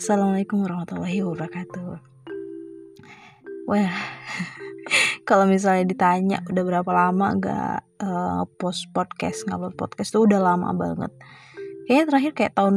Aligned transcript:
Assalamualaikum 0.00 0.64
warahmatullahi 0.64 1.20
wabarakatuh. 1.20 2.00
Wah, 3.68 3.92
kalau 5.28 5.44
misalnya 5.44 5.84
ditanya 5.84 6.40
udah 6.48 6.64
berapa 6.64 6.88
lama 6.88 7.36
gak 7.36 7.84
uh, 8.00 8.48
post 8.56 8.88
podcast, 8.96 9.44
ngupload 9.44 9.76
podcast 9.76 10.16
tuh 10.16 10.24
udah 10.24 10.40
lama 10.40 10.72
banget. 10.72 11.12
Kayaknya 11.84 12.04
terakhir 12.08 12.32
kayak 12.32 12.56
tahun 12.56 12.76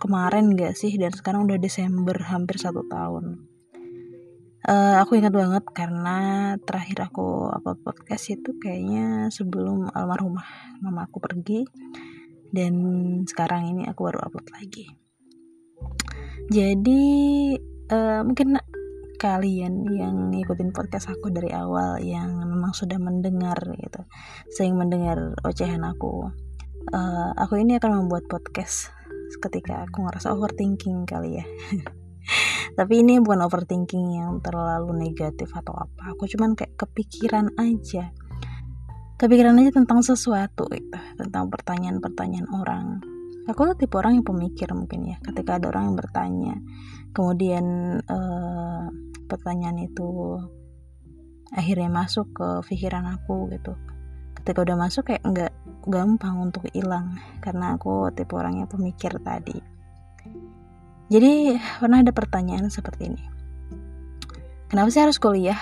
kemarin 0.00 0.56
gak 0.56 0.80
sih? 0.80 0.96
Dan 0.96 1.12
sekarang 1.12 1.44
udah 1.44 1.60
Desember, 1.60 2.16
hampir 2.24 2.56
satu 2.56 2.88
tahun. 2.88 3.44
Uh, 4.64 4.96
aku 4.96 5.20
ingat 5.20 5.36
banget 5.36 5.68
karena 5.76 6.56
terakhir 6.64 7.12
aku 7.12 7.52
upload 7.52 7.84
podcast 7.84 8.32
itu 8.32 8.56
kayaknya 8.56 9.28
sebelum 9.28 9.92
almarhumah 9.92 10.48
mama 10.80 11.04
aku 11.04 11.20
pergi 11.20 11.68
dan 12.48 12.72
sekarang 13.28 13.76
ini 13.76 13.92
aku 13.92 14.08
baru 14.08 14.24
upload 14.24 14.48
lagi 14.56 14.99
jadi 16.48 17.02
uh, 17.92 18.20
mungkin 18.24 18.56
kalian 19.20 19.84
yang 19.92 20.32
ngikutin 20.32 20.72
podcast 20.72 21.12
aku 21.12 21.28
dari 21.28 21.52
awal 21.52 22.00
yang 22.00 22.40
memang 22.40 22.72
sudah 22.72 22.96
mendengar 22.96 23.60
gitu 23.76 24.00
sering 24.48 24.80
mendengar 24.80 25.36
ocehan 25.44 25.84
aku 25.84 26.32
uh, 26.88 27.30
aku 27.36 27.60
ini 27.60 27.76
akan 27.76 28.04
membuat 28.04 28.24
podcast 28.32 28.88
ketika 29.38 29.86
aku 29.86 30.02
ngerasa 30.02 30.34
overthinking 30.34 31.06
kali 31.06 31.38
ya. 31.38 31.46
Tapi 32.78 33.02
ini 33.02 33.18
bukan 33.22 33.46
overthinking 33.46 34.20
yang 34.20 34.38
terlalu 34.42 34.94
negatif 34.94 35.50
atau 35.54 35.74
apa 35.74 36.14
aku 36.14 36.26
cuman 36.26 36.58
kayak 36.58 36.74
kepikiran 36.74 37.54
aja. 37.60 38.10
Kepikiran 39.20 39.60
aja 39.60 39.70
tentang 39.76 40.00
sesuatu 40.00 40.64
gitu 40.72 40.96
tentang 41.20 41.52
pertanyaan-pertanyaan 41.52 42.48
orang 42.56 43.04
aku 43.48 43.60
tuh 43.72 43.76
tipe 43.76 43.94
orang 43.96 44.20
yang 44.20 44.26
pemikir 44.26 44.68
mungkin 44.72 45.08
ya 45.08 45.16
ketika 45.22 45.56
ada 45.56 45.72
orang 45.72 45.92
yang 45.92 45.96
bertanya. 45.96 46.54
Kemudian 47.14 47.64
uh, 48.04 48.84
pertanyaan 49.30 49.78
itu 49.86 50.38
akhirnya 51.54 51.90
masuk 51.90 52.30
ke 52.34 52.48
pikiran 52.68 53.06
aku 53.06 53.50
gitu. 53.54 53.74
Ketika 54.40 54.64
udah 54.64 54.76
masuk 54.78 55.12
kayak 55.12 55.22
nggak 55.24 55.52
gampang 55.86 56.36
untuk 56.40 56.68
hilang 56.70 57.16
karena 57.40 57.76
aku 57.76 58.12
tipe 58.12 58.34
orang 58.36 58.64
yang 58.64 58.68
pemikir 58.68 59.16
tadi. 59.20 59.58
Jadi 61.10 61.58
pernah 61.82 62.06
ada 62.06 62.14
pertanyaan 62.14 62.70
seperti 62.70 63.10
ini. 63.10 63.24
Kenapa 64.70 64.88
sih 64.94 65.02
harus 65.02 65.18
kuliah? 65.18 65.58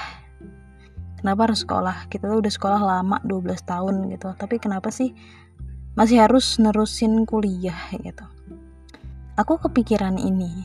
Kenapa 1.19 1.49
harus 1.49 1.65
sekolah? 1.65 2.13
Kita 2.13 2.29
tuh 2.29 2.45
udah 2.45 2.53
sekolah 2.53 2.81
lama 2.85 3.17
12 3.25 3.57
tahun 3.65 4.13
gitu. 4.13 4.37
Tapi 4.37 4.61
kenapa 4.61 4.93
sih 4.93 5.17
masih 5.99 6.23
harus 6.23 6.63
nerusin 6.63 7.27
kuliah 7.27 7.91
gitu. 7.91 8.23
Aku 9.35 9.59
kepikiran 9.59 10.15
ini. 10.15 10.63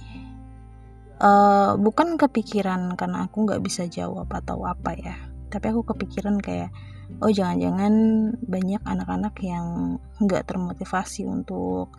Uh, 1.18 1.74
bukan 1.80 2.20
kepikiran 2.22 2.94
karena 2.94 3.26
aku 3.26 3.48
nggak 3.48 3.64
bisa 3.64 3.88
jawab 3.88 4.28
atau 4.28 4.68
apa 4.68 4.92
ya 4.98 5.16
tapi 5.54 5.70
aku 5.70 5.86
kepikiran 5.94 6.42
kayak 6.42 6.74
oh 7.22 7.30
jangan-jangan 7.30 7.94
banyak 8.42 8.82
anak-anak 8.82 9.38
yang 9.46 9.96
nggak 10.18 10.50
termotivasi 10.50 11.30
untuk 11.30 11.94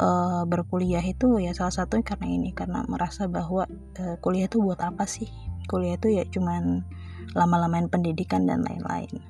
uh, 0.00 0.48
berkuliah 0.48 1.04
itu 1.04 1.36
ya 1.36 1.52
salah 1.52 1.76
satunya 1.76 2.08
karena 2.08 2.26
ini 2.32 2.56
karena 2.56 2.80
merasa 2.88 3.28
bahwa 3.28 3.68
uh, 4.00 4.16
kuliah 4.24 4.48
itu 4.48 4.64
buat 4.64 4.80
apa 4.80 5.04
sih? 5.04 5.28
Kuliah 5.68 6.00
itu 6.00 6.08
ya 6.08 6.24
cuman 6.24 6.88
lama-lamain 7.36 7.92
pendidikan 7.92 8.48
dan 8.48 8.64
lain-lain. 8.64 9.20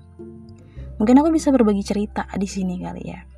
Mungkin 0.97 1.19
aku 1.19 1.34
bisa 1.34 1.50
berbagi 1.50 1.83
cerita 1.83 2.31
di 2.38 2.47
sini 2.47 2.78
kali 2.78 3.05
ya 3.05 3.35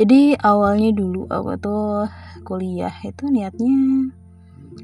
jadi 0.00 0.40
awalnya 0.40 0.90
dulu 0.96 1.28
aku 1.28 1.52
tuh 1.60 2.08
kuliah 2.42 2.94
itu 3.04 3.28
niatnya 3.28 3.72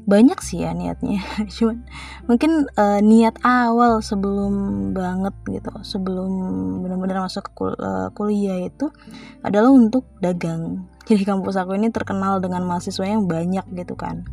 banyak 0.05 0.39
sih 0.41 0.65
ya 0.65 0.73
niatnya. 0.73 1.21
Cuman 1.55 1.85
mungkin 2.25 2.65
uh, 2.77 2.99
niat 3.01 3.41
awal 3.45 4.01
sebelum 4.01 4.53
banget 4.93 5.33
gitu 5.49 5.71
sebelum 5.85 6.31
benar-benar 6.85 7.25
masuk 7.25 7.49
ke 7.49 7.51
kul 7.53 7.71
uh, 7.77 8.09
kuliah 8.13 8.69
itu 8.69 8.89
adalah 9.45 9.69
untuk 9.69 10.05
dagang. 10.21 10.85
Jadi 11.09 11.25
kampus 11.25 11.57
aku 11.57 11.73
ini 11.73 11.89
terkenal 11.89 12.37
dengan 12.37 12.65
mahasiswa 12.65 13.05
yang 13.05 13.25
banyak 13.25 13.65
gitu 13.73 13.97
kan. 13.97 14.25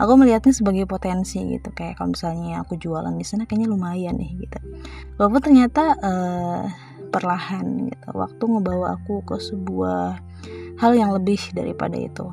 Aku 0.00 0.16
melihatnya 0.16 0.56
sebagai 0.56 0.88
potensi 0.88 1.42
gitu 1.44 1.74
kayak 1.76 2.00
kalau 2.00 2.16
misalnya 2.16 2.64
aku 2.64 2.80
jualan 2.80 3.12
di 3.12 3.26
sana 3.26 3.44
kayaknya 3.44 3.68
lumayan 3.68 4.16
nih 4.16 4.32
gitu. 4.46 4.58
Walaupun 5.20 5.42
ternyata 5.44 5.98
uh, 6.00 6.64
perlahan 7.10 7.90
gitu. 7.90 8.08
Waktu 8.14 8.42
ngebawa 8.42 8.96
aku 8.96 9.20
ke 9.26 9.36
sebuah 9.36 10.18
hal 10.78 10.92
yang 10.96 11.12
lebih 11.12 11.38
daripada 11.52 11.98
itu. 11.98 12.26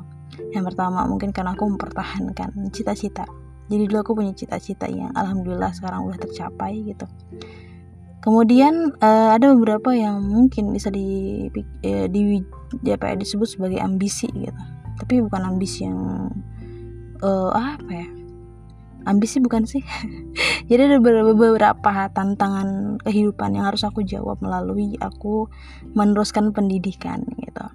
Yang 0.54 0.72
pertama 0.72 1.04
mungkin 1.04 1.34
karena 1.34 1.52
aku 1.52 1.66
mempertahankan 1.68 2.72
cita-cita. 2.72 3.26
Jadi 3.68 3.84
dulu 3.84 3.98
aku 4.00 4.12
punya 4.16 4.32
cita-cita 4.32 4.88
yang 4.88 5.12
alhamdulillah 5.12 5.74
sekarang 5.76 6.08
udah 6.08 6.16
tercapai 6.16 6.80
gitu. 6.88 7.04
Kemudian 8.24 8.96
uh, 8.98 9.36
ada 9.36 9.52
beberapa 9.52 9.94
yang 9.94 10.24
mungkin 10.24 10.72
bisa 10.72 10.88
di, 10.88 11.46
uh, 11.84 12.06
di, 12.08 12.40
di 12.80 12.90
apa 12.90 13.12
ya, 13.12 13.14
disebut 13.20 13.46
sebagai 13.46 13.78
ambisi 13.78 14.26
gitu. 14.32 14.62
Tapi 14.98 15.22
bukan 15.22 15.42
ambisi 15.44 15.86
yang 15.86 16.32
uh, 17.22 17.50
apa 17.54 17.92
ya 17.92 18.17
ambisi 19.06 19.38
bukan 19.38 19.68
sih? 19.68 19.82
Jadi 20.70 20.80
ada 20.90 20.98
beberapa 21.02 22.10
tantangan 22.10 22.98
kehidupan 23.02 23.54
yang 23.58 23.70
harus 23.70 23.86
aku 23.86 24.02
jawab 24.02 24.42
melalui 24.42 24.98
aku 24.98 25.46
meneruskan 25.94 26.50
pendidikan 26.50 27.22
gitu. 27.38 27.66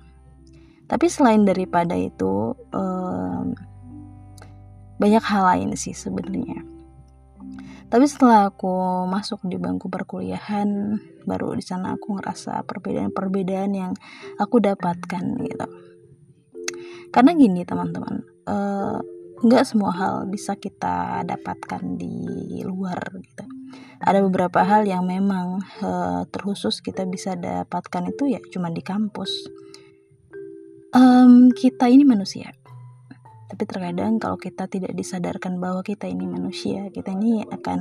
Tapi 0.87 1.05
selain 1.07 1.47
daripada 1.47 1.95
itu 1.95 2.53
um, 2.75 3.55
banyak 4.99 5.23
hal 5.23 5.43
lain 5.47 5.69
sih 5.79 5.95
sebenarnya. 5.95 6.61
Tapi 7.93 8.09
setelah 8.09 8.49
aku 8.49 9.05
masuk 9.05 9.45
di 9.45 9.61
bangku 9.61 9.85
perkuliahan 9.85 10.97
baru 11.29 11.53
di 11.53 11.61
sana 11.61 11.93
aku 11.93 12.17
ngerasa 12.17 12.65
perbedaan-perbedaan 12.65 13.71
yang 13.73 13.93
aku 14.41 14.57
dapatkan 14.57 15.23
gitu. 15.45 15.67
Karena 17.13 17.31
gini 17.37 17.61
teman-teman 17.61 18.25
uh, 18.49 18.97
nggak 19.43 19.67
semua 19.67 19.91
hal 19.91 20.15
bisa 20.31 20.55
kita 20.55 21.19
dapatkan 21.27 21.99
di 21.99 22.63
luar 22.63 22.95
gitu. 23.19 23.43
Ada 23.99 24.23
beberapa 24.23 24.63
hal 24.63 24.87
yang 24.87 25.03
memang 25.03 25.59
uh, 25.83 26.23
terkhusus 26.31 26.79
kita 26.79 27.03
bisa 27.03 27.35
dapatkan 27.35 28.07
itu 28.07 28.31
ya 28.31 28.41
cuma 28.55 28.71
di 28.71 28.79
kampus. 28.79 29.51
Um, 30.95 31.51
kita 31.51 31.91
ini 31.91 32.07
manusia. 32.07 32.55
Tapi 33.51 33.63
terkadang 33.67 34.15
kalau 34.17 34.39
kita 34.39 34.71
tidak 34.71 34.95
disadarkan 34.95 35.59
bahwa 35.59 35.83
kita 35.83 36.07
ini 36.07 36.23
manusia 36.23 36.87
kita 36.89 37.11
ini 37.11 37.43
akan 37.43 37.79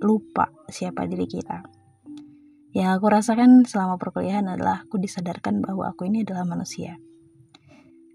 lupa 0.00 0.48
siapa 0.72 1.04
diri 1.04 1.28
kita. 1.28 1.60
Yang 2.72 2.88
aku 2.96 3.06
rasakan 3.12 3.68
selama 3.68 4.00
perkuliahan 4.00 4.48
adalah 4.48 4.88
aku 4.88 4.96
disadarkan 4.96 5.60
bahwa 5.60 5.92
aku 5.92 6.08
ini 6.08 6.24
adalah 6.24 6.48
manusia 6.48 6.96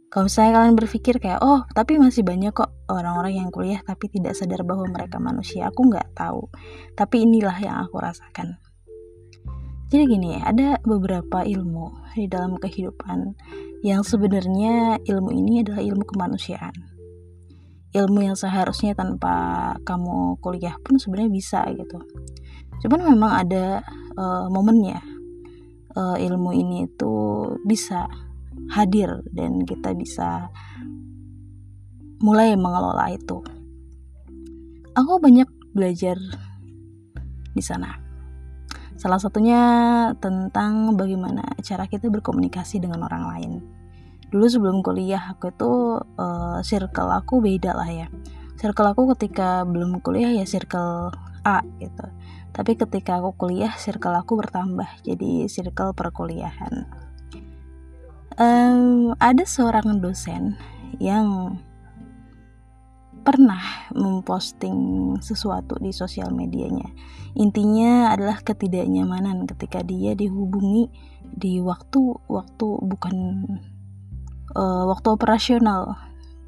kalau 0.07 0.31
misalnya 0.31 0.51
kalian 0.63 0.75
berpikir 0.79 1.19
kayak 1.19 1.43
oh 1.43 1.67
tapi 1.75 1.99
masih 1.99 2.23
banyak 2.23 2.55
kok 2.55 2.71
orang-orang 2.87 3.43
yang 3.43 3.49
kuliah 3.51 3.83
tapi 3.83 4.07
tidak 4.07 4.39
sadar 4.39 4.63
bahwa 4.63 4.87
mereka 4.87 5.19
manusia 5.19 5.67
aku 5.67 5.91
nggak 5.91 6.15
tahu. 6.15 6.47
Tapi 6.95 7.27
inilah 7.27 7.57
yang 7.59 7.83
aku 7.83 7.99
rasakan. 7.99 8.55
Jadi 9.87 10.03
gini 10.07 10.39
ada 10.39 10.79
beberapa 10.83 11.43
ilmu 11.43 12.15
di 12.15 12.27
dalam 12.31 12.55
kehidupan 12.55 13.35
yang 13.83 14.03
sebenarnya 14.03 14.99
ilmu 15.03 15.31
ini 15.35 15.63
adalah 15.63 15.83
ilmu 15.83 16.03
kemanusiaan. 16.07 16.75
Ilmu 17.91 18.19
yang 18.19 18.35
seharusnya 18.39 18.95
tanpa 18.95 19.75
kamu 19.83 20.39
kuliah 20.39 20.75
pun 20.83 20.99
sebenarnya 20.99 21.31
bisa 21.31 21.59
gitu. 21.75 21.99
Cuman 22.83 23.11
memang 23.11 23.31
ada 23.43 23.83
uh, 24.15 24.47
momennya 24.51 25.03
uh, 25.95 26.15
ilmu 26.15 26.51
ini 26.55 26.87
itu 26.87 27.15
bisa 27.63 28.07
hadir 28.71 29.23
dan 29.31 29.63
kita 29.63 29.95
bisa 29.95 30.51
mulai 32.19 32.57
mengelola 32.57 33.13
itu. 33.13 33.41
Aku 34.97 35.21
banyak 35.21 35.47
belajar 35.77 36.17
di 37.53 37.61
sana. 37.61 37.93
Salah 38.97 39.21
satunya 39.21 39.61
tentang 40.17 40.97
bagaimana 40.97 41.45
cara 41.61 41.85
kita 41.85 42.09
berkomunikasi 42.09 42.81
dengan 42.81 43.05
orang 43.05 43.23
lain. 43.29 43.51
Dulu 44.33 44.45
sebelum 44.49 44.77
kuliah 44.81 45.37
aku 45.37 45.53
itu 45.53 45.71
uh, 46.17 46.59
circle 46.65 47.13
aku 47.13 47.37
beda 47.39 47.77
lah 47.77 47.87
ya. 47.87 48.07
Circle 48.57 48.97
aku 48.97 49.13
ketika 49.13 49.61
belum 49.69 50.01
kuliah 50.01 50.33
ya 50.33 50.49
circle 50.49 51.13
A 51.45 51.61
gitu. 51.77 52.09
Tapi 52.49 52.73
ketika 52.73 53.21
aku 53.21 53.37
kuliah 53.37 53.77
circle 53.77 54.17
aku 54.17 54.33
bertambah 54.41 54.89
jadi 55.05 55.45
circle 55.45 55.93
perkuliahan 55.93 57.06
um, 58.37 59.13
ada 59.17 59.43
seorang 59.43 59.99
dosen 59.99 60.55
yang 61.01 61.57
pernah 63.25 63.91
memposting 63.91 65.19
sesuatu 65.19 65.75
di 65.83 65.91
sosial 65.91 66.31
medianya. 66.31 66.87
Intinya 67.35 68.15
adalah 68.15 68.39
ketidaknyamanan 68.39 69.43
ketika 69.51 69.83
dia 69.83 70.15
dihubungi 70.15 70.87
di 71.27 71.59
waktu-waktu 71.59 72.67
bukan 72.87 73.15
uh, 74.55 74.87
waktu 74.87 75.07
operasional 75.11 75.99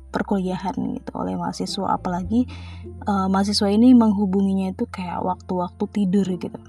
perkuliahan 0.09 0.74
gitu 0.97 1.12
oleh 1.13 1.38
mahasiswa 1.38 2.00
apalagi 2.00 2.50
uh, 3.06 3.30
mahasiswa 3.30 3.69
ini 3.69 3.94
menghubunginya 3.94 4.74
itu 4.74 4.89
kayak 4.89 5.21
waktu-waktu 5.21 5.83
tidur 5.94 6.25
gitu 6.25 6.59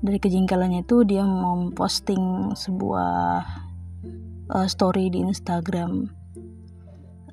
dari 0.00 0.18
kejengkelannya 0.18 0.82
itu 0.82 1.04
dia 1.04 1.22
memposting 1.22 2.56
sebuah 2.56 3.69
uh, 4.50 4.66
story 4.66 5.08
di 5.08 5.22
Instagram. 5.22 6.10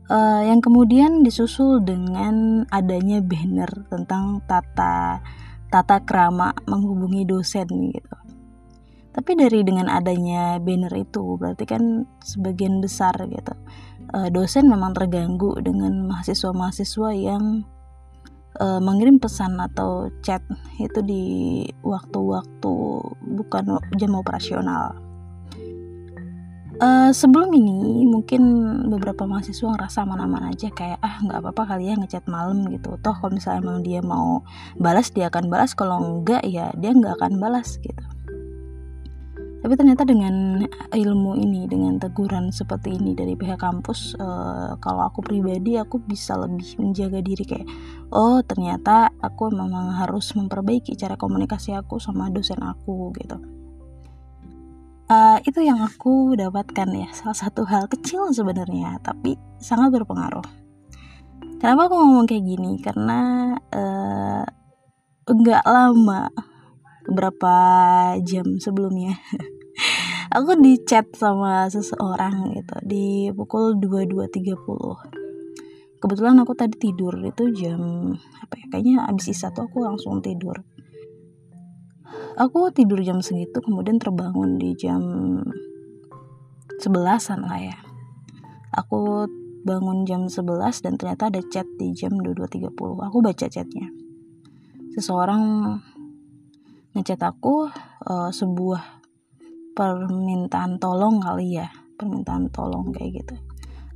Uh, 0.08 0.40
yang 0.48 0.64
kemudian 0.64 1.20
disusul 1.20 1.84
dengan 1.84 2.64
adanya 2.72 3.20
banner 3.20 3.68
tentang 3.92 4.40
tata 4.48 5.20
tata 5.68 6.00
krama 6.00 6.56
menghubungi 6.64 7.28
dosen 7.28 7.68
gitu. 7.92 8.16
Tapi 9.12 9.36
dari 9.36 9.66
dengan 9.68 9.92
adanya 9.92 10.62
banner 10.64 10.94
itu 10.96 11.36
berarti 11.36 11.68
kan 11.68 12.08
sebagian 12.24 12.80
besar 12.80 13.20
gitu. 13.28 13.54
Uh, 14.16 14.32
dosen 14.32 14.72
memang 14.72 14.96
terganggu 14.96 15.60
dengan 15.60 16.08
mahasiswa-mahasiswa 16.08 17.10
yang 17.18 17.68
uh, 18.64 18.80
mengirim 18.80 19.20
pesan 19.20 19.60
atau 19.60 20.08
chat 20.24 20.40
itu 20.80 21.04
di 21.04 21.24
waktu-waktu 21.84 22.74
bukan 23.28 23.82
jam 24.00 24.12
operasional. 24.16 25.07
Uh, 26.78 27.10
sebelum 27.10 27.50
ini 27.58 28.06
mungkin 28.06 28.46
beberapa 28.94 29.26
mahasiswa 29.26 29.66
ngerasa 29.66 30.06
mana-mana 30.06 30.54
aja 30.54 30.70
kayak 30.70 31.02
ah 31.02 31.18
nggak 31.26 31.42
apa-apa 31.42 31.74
kali 31.74 31.90
ya 31.90 31.98
ngechat 31.98 32.30
malam 32.30 32.70
gitu. 32.70 33.02
Toh 33.02 33.18
kalau 33.18 33.34
misalnya 33.34 33.66
emang 33.66 33.82
dia 33.82 34.06
mau 34.06 34.46
balas 34.78 35.10
dia 35.10 35.26
akan 35.34 35.50
balas. 35.50 35.74
Kalau 35.74 35.98
enggak 35.98 36.46
ya 36.46 36.70
dia 36.78 36.94
nggak 36.94 37.18
akan 37.18 37.42
balas 37.42 37.82
gitu. 37.82 38.04
Tapi 39.58 39.74
ternyata 39.74 40.06
dengan 40.06 40.64
ilmu 40.94 41.34
ini 41.42 41.66
dengan 41.66 41.98
teguran 41.98 42.54
seperti 42.54 42.94
ini 42.94 43.18
dari 43.18 43.34
pihak 43.34 43.58
kampus 43.58 44.14
uh, 44.22 44.78
kalau 44.78 45.10
aku 45.10 45.26
pribadi 45.26 45.82
aku 45.82 45.98
bisa 45.98 46.38
lebih 46.38 46.78
menjaga 46.78 47.26
diri 47.26 47.42
kayak 47.42 47.68
oh 48.14 48.46
ternyata 48.46 49.10
aku 49.18 49.50
memang 49.50 49.98
harus 49.98 50.30
memperbaiki 50.38 50.94
cara 50.94 51.18
komunikasi 51.18 51.74
aku 51.74 51.98
sama 51.98 52.30
dosen 52.30 52.62
aku 52.62 53.10
gitu 53.18 53.57
uh, 55.12 55.38
itu 55.44 55.60
yang 55.64 55.84
aku 55.84 56.38
dapatkan 56.38 56.88
ya. 56.94 57.10
Salah 57.12 57.36
satu 57.36 57.68
hal 57.68 57.92
kecil 57.92 58.32
sebenarnya 58.32 59.00
tapi 59.04 59.36
sangat 59.60 59.92
berpengaruh. 59.96 60.46
Kenapa 61.58 61.90
aku 61.90 61.96
ngomong 61.98 62.30
kayak 62.30 62.46
gini? 62.46 62.78
Karena 62.80 63.52
uh, 63.74 64.46
lama 65.68 66.32
beberapa 67.08 67.56
jam 68.28 68.60
sebelumnya 68.60 69.16
aku 70.38 70.60
di 70.60 70.84
chat 70.84 71.08
sama 71.16 71.72
seseorang 71.72 72.52
gitu 72.52 72.76
di 72.84 73.32
pukul 73.32 73.80
22.30 73.80 76.04
kebetulan 76.04 76.36
aku 76.44 76.54
tadi 76.54 76.76
tidur 76.76 77.16
itu 77.24 77.44
jam 77.56 78.12
apa 78.44 78.54
ya 78.60 78.66
kayaknya 78.70 78.96
abis 79.08 79.34
isa 79.34 79.50
tuh 79.56 79.72
aku 79.72 79.88
langsung 79.88 80.20
tidur 80.20 80.68
aku 82.40 82.70
tidur 82.74 83.02
jam 83.02 83.20
segitu 83.24 83.60
kemudian 83.60 83.98
terbangun 83.98 84.60
di 84.60 84.74
jam 84.78 85.02
sebelasan 86.80 87.46
lah 87.46 87.60
ya. 87.62 87.78
Aku 88.76 89.26
bangun 89.66 90.08
jam 90.08 90.32
11 90.32 90.86
dan 90.86 90.94
ternyata 90.96 91.28
ada 91.28 91.42
chat 91.52 91.68
di 91.76 91.92
jam 91.92 92.16
22.30 92.20 92.72
aku 92.78 93.18
baca 93.20 93.46
chatnya. 93.50 93.90
Seseorang 94.96 95.76
ngechat 96.96 97.22
aku 97.22 97.70
uh, 98.08 98.32
sebuah 98.32 99.04
permintaan 99.78 100.82
tolong 100.82 101.22
kali 101.22 101.62
ya 101.62 101.70
permintaan 101.98 102.54
tolong 102.54 102.94
kayak 102.94 103.26
gitu. 103.26 103.36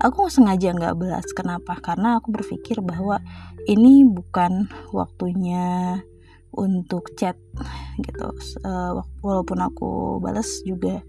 Aku 0.01 0.33
sengaja 0.33 0.73
nggak 0.73 0.97
balas. 0.97 1.29
Kenapa? 1.37 1.77
Karena 1.77 2.17
aku 2.17 2.33
berpikir 2.33 2.81
bahwa 2.81 3.21
ini 3.69 4.01
bukan 4.01 4.65
waktunya 4.89 6.01
untuk 6.56 7.15
chat 7.15 7.36
gitu. 8.00 8.27
Uh, 8.63 9.00
walaupun 9.24 9.57
aku 9.63 10.19
balas 10.24 10.63
juga 10.68 11.03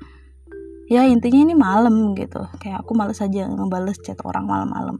ya 0.91 1.07
intinya 1.07 1.41
ini 1.43 1.55
malam 1.55 2.15
gitu. 2.19 2.43
Kayak 2.59 2.87
aku 2.87 2.93
males 2.95 3.19
aja 3.23 3.47
ngebales 3.47 3.99
chat 4.03 4.19
orang 4.25 4.47
malam-malam. 4.47 4.99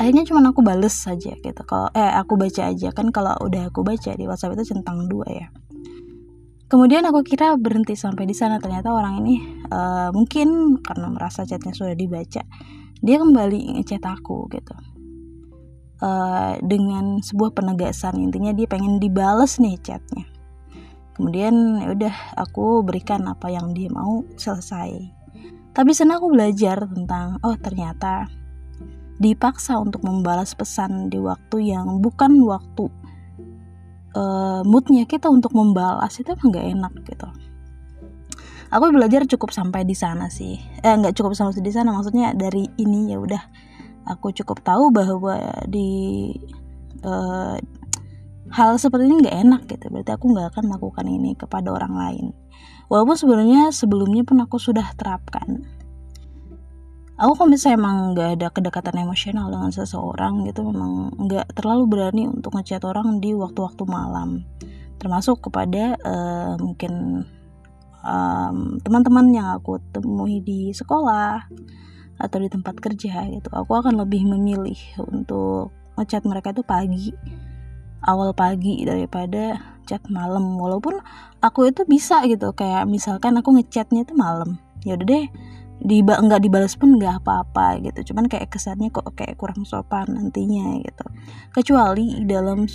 Akhirnya 0.00 0.24
cuma 0.24 0.40
aku 0.46 0.64
bales 0.64 0.96
saja 0.96 1.36
gitu. 1.36 1.62
Kalau 1.68 1.92
eh 1.92 2.12
aku 2.16 2.40
baca 2.40 2.72
aja. 2.72 2.88
Kan 2.90 3.12
kalau 3.12 3.36
udah 3.42 3.68
aku 3.68 3.84
baca 3.84 4.16
di 4.16 4.24
WhatsApp 4.24 4.56
itu 4.56 4.72
centang 4.72 5.06
dua 5.10 5.28
ya. 5.28 5.46
Kemudian 6.70 7.02
aku 7.02 7.26
kira 7.26 7.58
berhenti 7.58 7.98
sampai 7.98 8.24
di 8.24 8.32
sana. 8.32 8.62
Ternyata 8.62 8.94
orang 8.94 9.26
ini 9.26 9.42
uh, 9.68 10.08
mungkin 10.14 10.80
karena 10.80 11.10
merasa 11.12 11.44
chatnya 11.44 11.74
sudah 11.76 11.98
dibaca 11.98 12.46
dia 13.00 13.16
kembali 13.16 13.80
ngechat 13.80 14.04
aku 14.04 14.44
gitu 14.52 14.76
uh, 16.00 16.56
dengan 16.64 17.20
sebuah 17.20 17.54
penegasan. 17.54 18.18
Intinya 18.20 18.52
dia 18.56 18.66
pengen 18.66 18.98
dibales 18.98 19.60
nih 19.60 19.76
chatnya. 19.80 20.26
Kemudian 21.14 21.84
ya 21.84 21.88
udah 21.92 22.14
aku 22.40 22.80
berikan 22.80 23.28
apa 23.28 23.52
yang 23.52 23.76
dia 23.76 23.92
mau 23.92 24.24
selesai. 24.40 25.20
Tapi 25.70 25.90
sana 25.94 26.18
aku 26.18 26.32
belajar 26.32 26.82
tentang 26.88 27.38
oh 27.44 27.54
ternyata 27.60 28.26
dipaksa 29.20 29.76
untuk 29.76 30.00
membalas 30.02 30.56
pesan 30.56 31.12
di 31.12 31.20
waktu 31.20 31.76
yang 31.76 32.00
bukan 32.00 32.40
waktu 32.42 32.88
uh, 34.16 34.64
moodnya 34.64 35.04
kita 35.04 35.28
untuk 35.28 35.52
membalas. 35.52 36.16
Itu 36.16 36.32
emang 36.32 36.56
gak 36.56 36.66
enak 36.66 36.92
gitu. 37.04 37.28
Aku 38.70 38.86
belajar 38.94 39.26
cukup 39.26 39.50
sampai 39.50 39.82
di 39.82 39.98
sana 39.98 40.30
sih. 40.30 40.56
Eh 40.80 40.94
nggak 40.94 41.18
cukup 41.18 41.34
sampai 41.34 41.58
di 41.58 41.74
sana 41.74 41.90
maksudnya 41.90 42.30
dari 42.38 42.70
ini 42.78 43.10
ya 43.10 43.18
udah 43.18 43.42
aku 44.06 44.32
cukup 44.32 44.62
tahu 44.64 44.92
bahwa 44.92 45.36
di 45.68 46.30
uh, 47.04 47.56
hal 48.50 48.70
seperti 48.76 49.06
ini 49.06 49.22
nggak 49.22 49.38
enak 49.46 49.62
gitu. 49.70 49.86
Berarti 49.88 50.10
aku 50.14 50.24
nggak 50.34 50.46
akan 50.56 50.64
melakukan 50.70 51.06
ini 51.06 51.30
kepada 51.38 51.68
orang 51.70 51.94
lain. 51.94 52.26
Walaupun 52.90 53.16
sebenarnya 53.16 53.70
sebelumnya 53.70 54.26
pun 54.26 54.42
aku 54.42 54.58
sudah 54.58 54.90
terapkan. 54.98 55.62
Aku 57.20 57.36
kalau 57.36 57.52
misalnya 57.52 57.76
emang 57.76 57.96
nggak 58.16 58.30
ada 58.40 58.48
kedekatan 58.48 58.96
emosional 59.04 59.52
dengan 59.52 59.68
seseorang 59.68 60.48
gitu 60.48 60.64
memang 60.64 61.12
nggak 61.20 61.52
terlalu 61.52 61.84
berani 61.84 62.24
untuk 62.24 62.56
ngechat 62.56 62.80
orang 62.82 63.20
di 63.20 63.36
waktu-waktu 63.36 63.84
malam. 63.84 64.48
Termasuk 64.96 65.44
kepada 65.44 66.00
uh, 66.00 66.56
mungkin 66.56 67.24
um, 68.04 68.80
teman-teman 68.80 69.26
yang 69.36 69.48
aku 69.52 69.78
temui 69.92 70.40
di 70.40 70.72
sekolah 70.72 71.44
atau 72.20 72.38
di 72.38 72.52
tempat 72.52 72.76
kerja 72.76 73.24
gitu. 73.32 73.48
Aku 73.48 73.72
akan 73.72 73.96
lebih 73.96 74.28
memilih 74.28 74.76
untuk 75.08 75.72
ngechat 75.96 76.28
mereka 76.28 76.52
itu 76.52 76.62
pagi 76.62 77.16
awal 78.04 78.32
pagi 78.32 78.84
daripada 78.84 79.60
chat 79.84 80.00
malam. 80.08 80.56
Walaupun 80.56 81.00
aku 81.40 81.68
itu 81.72 81.84
bisa 81.88 82.24
gitu 82.28 82.52
kayak 82.52 82.88
misalkan 82.88 83.36
aku 83.40 83.56
ngechatnya 83.56 84.04
itu 84.04 84.14
malam. 84.16 84.60
Ya 84.84 84.96
udah 84.96 85.06
deh 85.08 85.26
di 85.80 86.04
nggak 86.04 86.44
dibalas 86.44 86.76
pun 86.76 87.00
nggak 87.00 87.24
apa-apa 87.24 87.80
gitu. 87.80 88.12
Cuman 88.12 88.28
kayak 88.28 88.52
kesannya 88.52 88.92
kok 88.92 89.08
kayak 89.16 89.40
kurang 89.40 89.64
sopan 89.64 90.12
nantinya 90.12 90.76
gitu. 90.84 91.04
Kecuali 91.56 92.20
dalam 92.28 92.68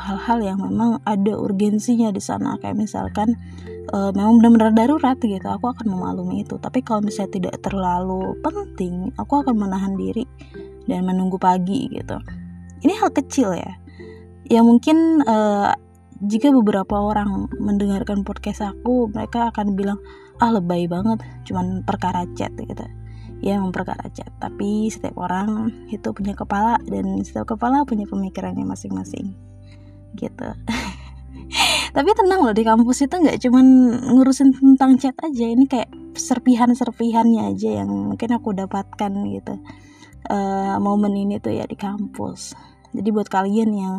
hal-hal 0.00 0.38
yang 0.40 0.58
memang 0.64 1.04
ada 1.04 1.36
urgensinya 1.36 2.08
di 2.08 2.22
sana. 2.24 2.56
Kayak 2.56 2.80
misalkan 2.80 3.36
uh, 3.92 4.08
memang 4.16 4.40
benar-benar 4.40 4.72
darurat 4.72 5.20
gitu 5.20 5.44
aku 5.44 5.68
akan 5.68 5.86
memaklumi 5.92 6.48
itu. 6.48 6.56
Tapi 6.56 6.80
kalau 6.80 7.04
misalnya 7.04 7.36
tidak 7.36 7.54
terlalu 7.60 8.32
penting 8.40 9.12
aku 9.20 9.44
akan 9.44 9.54
menahan 9.60 9.92
diri 9.94 10.24
dan 10.88 11.04
menunggu 11.04 11.36
pagi 11.36 11.92
gitu. 11.92 12.16
Ini 12.80 12.92
hal 12.96 13.12
kecil 13.12 13.52
ya. 13.52 13.76
Ya 14.48 14.64
mungkin 14.64 15.26
uh, 15.26 15.76
jika 16.24 16.48
beberapa 16.48 16.96
orang 16.96 17.52
mendengarkan 17.60 18.24
podcast 18.24 18.64
aku 18.64 19.12
mereka 19.12 19.52
akan 19.52 19.76
bilang 19.76 20.00
ah 20.40 20.50
lebay 20.52 20.86
banget. 20.86 21.22
Cuman 21.48 21.82
perkara 21.82 22.24
chat 22.36 22.52
gitu. 22.56 22.86
Ya 23.44 23.60
memperkara 23.60 24.08
chat 24.16 24.32
tapi 24.40 24.88
setiap 24.88 25.16
orang 25.20 25.68
itu 25.92 26.08
punya 26.16 26.32
kepala 26.32 26.80
dan 26.88 27.20
setiap 27.20 27.56
kepala 27.56 27.84
punya 27.84 28.08
pemikirannya 28.08 28.64
masing-masing. 28.64 29.36
Gitu. 30.16 30.48
Tapi 31.96 32.10
tenang 32.12 32.44
loh 32.44 32.52
di 32.52 32.60
kampus 32.60 33.08
itu 33.08 33.16
nggak 33.16 33.40
cuman 33.40 33.66
ngurusin 34.12 34.52
tentang 34.52 35.00
chat 35.00 35.16
aja. 35.24 35.48
Ini 35.48 35.64
kayak 35.64 35.88
serpihan-serpihannya 36.16 37.56
aja 37.56 37.84
yang 37.84 37.88
mungkin 37.88 38.36
aku 38.36 38.52
dapatkan 38.52 39.12
gitu. 39.32 39.54
Uh, 40.26 40.76
momen 40.82 41.14
ini 41.16 41.40
tuh 41.40 41.56
ya 41.56 41.64
di 41.64 41.78
kampus. 41.78 42.52
Jadi 42.92 43.08
buat 43.12 43.28
kalian 43.32 43.70
yang 43.72 43.94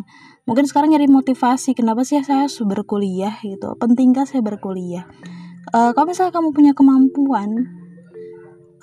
mungkin 0.45 0.69
sekarang 0.69 0.93
nyari 0.93 1.09
motivasi 1.09 1.73
kenapa 1.77 2.05
sih 2.05 2.21
saya 2.21 2.45
berkuliah 2.65 3.33
gitu? 3.41 3.73
Pentingkah 3.77 4.25
saya 4.25 4.45
berkuliah 4.45 5.05
uh, 5.73 5.91
kalau 5.91 6.07
misalnya 6.07 6.33
kamu 6.35 6.49
punya 6.55 6.71
kemampuan 6.75 7.49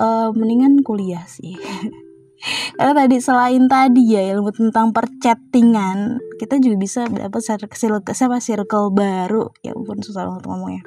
uh, 0.00 0.28
mendingan 0.34 0.80
kuliah 0.84 1.24
sih. 1.28 1.56
Karena 2.76 2.92
tadi 2.92 3.16
selain 3.24 3.64
tadi 3.72 4.04
ya 4.12 4.36
ilmu 4.36 4.52
tentang 4.52 4.92
perchattingan 4.92 6.20
kita 6.36 6.60
juga 6.60 6.76
bisa 6.76 7.00
dapat 7.08 7.40
circle 7.40 8.04
siapa 8.12 8.36
circle 8.42 8.92
baru. 8.92 9.48
Ya 9.64 9.72
ampun 9.72 10.04
susah 10.04 10.28
banget 10.28 10.44
ngomongnya. 10.44 10.84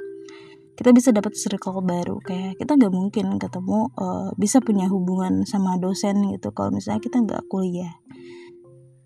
Kita 0.78 0.94
bisa 0.94 1.10
dapat 1.10 1.34
circle 1.34 1.82
baru. 1.82 2.22
Kayak 2.22 2.62
kita 2.62 2.78
nggak 2.78 2.94
mungkin 2.94 3.26
ketemu 3.42 3.90
uh, 3.98 4.30
bisa 4.38 4.62
punya 4.62 4.86
hubungan 4.86 5.42
sama 5.42 5.74
dosen 5.82 6.22
gitu 6.30 6.54
kalau 6.54 6.70
misalnya 6.70 7.02
kita 7.02 7.18
nggak 7.26 7.42
kuliah. 7.50 7.98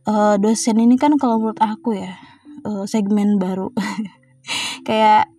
Uh, 0.04 0.36
dosen 0.36 0.76
ini 0.76 1.00
kan 1.00 1.16
kalau 1.16 1.40
menurut 1.40 1.62
aku 1.62 1.96
ya 1.96 2.20
uh, 2.68 2.84
segmen 2.84 3.40
baru. 3.40 3.72
Kayak 4.86 5.31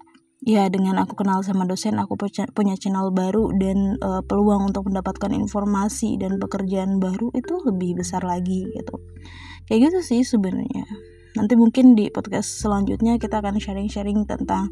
ya 0.44 0.68
dengan 0.68 1.00
aku 1.00 1.16
kenal 1.16 1.40
sama 1.40 1.64
dosen 1.64 1.96
aku 1.96 2.20
punya 2.52 2.76
channel 2.76 3.16
baru 3.16 3.56
dan 3.56 3.96
uh, 4.04 4.20
peluang 4.28 4.72
untuk 4.72 4.92
mendapatkan 4.92 5.32
informasi 5.32 6.20
dan 6.20 6.36
pekerjaan 6.36 7.00
baru 7.00 7.32
itu 7.32 7.54
lebih 7.64 8.04
besar 8.04 8.28
lagi 8.28 8.68
gitu. 8.76 9.00
Kayak 9.72 9.90
gitu 9.90 10.00
sih 10.04 10.22
sebenarnya. 10.28 10.84
Nanti 11.34 11.58
mungkin 11.58 11.98
di 11.98 12.14
podcast 12.14 12.62
selanjutnya 12.62 13.18
kita 13.18 13.42
akan 13.42 13.58
sharing-sharing 13.58 14.30
tentang 14.30 14.70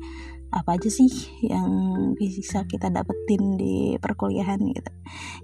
apa 0.51 0.75
aja 0.75 0.92
sih 0.92 1.08
yang 1.48 1.72
bisa 2.20 2.68
kita 2.68 2.92
dapetin 2.92 3.56
di 3.56 3.96
perkuliahan 3.98 4.60
gitu. 4.60 4.92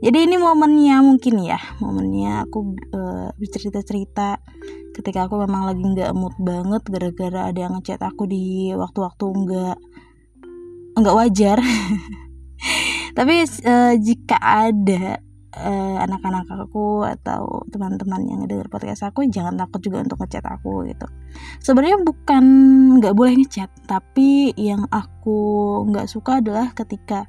Jadi 0.04 0.28
ini 0.28 0.36
momennya 0.36 1.00
mungkin 1.00 1.42
ya 1.48 1.58
momennya 1.80 2.44
aku 2.44 2.76
uh, 2.92 3.32
bercerita-cerita 3.40 4.44
ketika 4.94 5.32
aku 5.32 5.40
memang 5.48 5.64
lagi 5.72 5.80
nggak 5.80 6.12
mood 6.12 6.36
banget 6.42 6.84
gara-gara 6.92 7.50
ada 7.50 7.60
yang 7.66 7.74
ngechat 7.80 8.04
aku 8.04 8.28
di 8.28 8.76
waktu-waktu 8.76 9.26
nggak 9.26 9.78
nggak 10.98 11.18
wajar. 11.18 11.58
Tapi 13.18 13.34
uh, 13.66 13.94
jika 13.98 14.38
ada 14.42 15.22
uh, 15.58 15.98
anak-anak 16.06 16.46
aku 16.50 17.06
atau 17.06 17.66
teman-teman 17.70 18.22
yang 18.26 18.42
dengar 18.46 18.70
podcast 18.70 19.10
aku 19.10 19.26
jangan 19.30 19.58
takut 19.58 19.82
juga 19.82 20.06
untuk 20.06 20.22
ngechat 20.22 20.46
aku 20.46 20.86
gitu. 20.90 21.08
Sebenarnya 21.62 21.98
bukan 22.02 22.44
nggak 23.02 23.14
boleh 23.18 23.34
ngechat 23.42 23.70
tapi 23.90 24.54
yang 24.58 24.86
aku 24.94 25.82
nggak 25.90 26.08
suka 26.10 26.40
adalah 26.42 26.72
ketika 26.78 27.26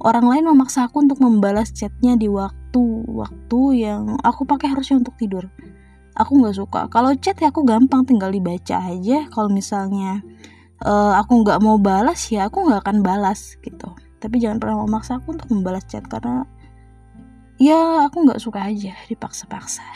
orang 0.00 0.28
lain 0.28 0.44
memaksa 0.52 0.88
aku 0.88 1.04
untuk 1.04 1.20
membalas 1.20 1.72
chatnya 1.72 2.16
di 2.16 2.28
waktu 2.28 2.82
waktu 3.08 3.60
yang 3.80 4.20
aku 4.20 4.44
pakai 4.44 4.72
harusnya 4.72 5.00
untuk 5.00 5.16
tidur. 5.16 5.48
Aku 6.16 6.40
nggak 6.40 6.56
suka. 6.56 6.80
Kalau 6.88 7.12
chat 7.20 7.36
ya 7.36 7.52
aku 7.52 7.60
gampang 7.68 8.08
tinggal 8.08 8.32
dibaca 8.32 8.80
aja. 8.88 9.28
Kalau 9.28 9.52
misalnya 9.52 10.24
uh, 10.84 11.12
aku 11.16 11.46
nggak 11.46 11.62
mau 11.62 11.80
balas 11.80 12.28
ya 12.28 12.50
aku 12.50 12.66
nggak 12.68 12.84
akan 12.84 12.98
balas 13.00 13.56
gitu. 13.62 13.88
Tapi 14.20 14.36
jangan 14.42 14.58
pernah 14.58 14.82
memaksa 14.82 15.22
aku 15.22 15.36
untuk 15.36 15.48
membalas 15.52 15.86
chat 15.86 16.04
karena 16.04 16.44
ya 17.56 18.08
aku 18.08 18.26
nggak 18.26 18.42
suka 18.42 18.66
aja 18.68 18.92
dipaksa-paksa. 19.08 19.84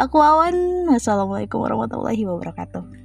Aku 0.00 0.24
awan. 0.24 0.88
Wassalamualaikum 0.88 1.60
warahmatullahi 1.60 2.24
wabarakatuh 2.24 3.03